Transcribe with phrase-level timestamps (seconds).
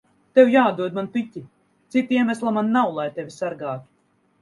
[0.37, 1.43] Tev jāatdod man piķi.
[1.97, 3.91] Cita iemesla man nav, lai tevi sargātu.